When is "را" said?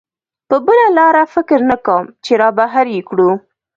2.41-2.49